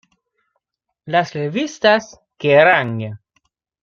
[1.05, 3.19] Las revistas "Kerrang!